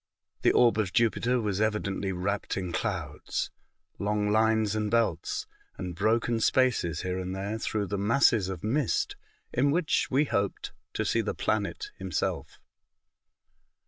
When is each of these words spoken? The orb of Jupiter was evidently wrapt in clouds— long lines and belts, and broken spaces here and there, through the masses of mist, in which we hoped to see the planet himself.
The 0.41 0.51
orb 0.53 0.79
of 0.79 0.93
Jupiter 0.93 1.39
was 1.39 1.61
evidently 1.61 2.11
wrapt 2.11 2.57
in 2.57 2.71
clouds— 2.71 3.51
long 3.99 4.31
lines 4.31 4.75
and 4.75 4.89
belts, 4.89 5.45
and 5.77 5.93
broken 5.93 6.39
spaces 6.39 7.03
here 7.03 7.19
and 7.19 7.35
there, 7.35 7.59
through 7.59 7.85
the 7.85 7.99
masses 7.99 8.49
of 8.49 8.63
mist, 8.63 9.15
in 9.53 9.69
which 9.69 10.09
we 10.09 10.25
hoped 10.25 10.73
to 10.93 11.05
see 11.05 11.21
the 11.21 11.35
planet 11.35 11.91
himself. 11.99 12.57